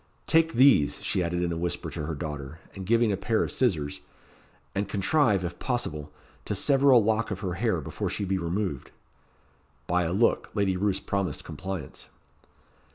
"Take 0.25 0.53
these," 0.53 0.99
she 1.03 1.21
added 1.21 1.43
in 1.43 1.51
a 1.51 1.57
whisper 1.57 1.91
to 1.91 2.07
her 2.07 2.15
daughter, 2.15 2.57
and 2.73 2.87
giving 2.87 3.11
a 3.11 3.15
pair 3.17 3.43
of 3.43 3.51
scissors; 3.51 4.01
"and 4.73 4.89
contrive, 4.89 5.43
if 5.43 5.59
possible, 5.59 6.11
to 6.45 6.55
sever 6.55 6.89
a 6.89 6.97
lock 6.97 7.29
of 7.29 7.41
her 7.41 7.53
hair 7.53 7.79
before 7.81 8.09
she 8.09 8.25
be 8.25 8.39
removed." 8.39 8.89
By 9.85 10.05
a 10.05 10.11
look 10.11 10.49
Lady 10.55 10.75
Roos 10.75 10.99
promised 10.99 11.43
compliance. 11.43 12.09